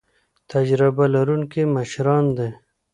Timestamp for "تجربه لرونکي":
0.51-1.61